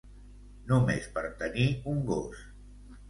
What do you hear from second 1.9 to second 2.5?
un gos.